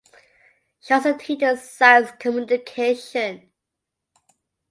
[0.79, 3.51] She also teaches science communication.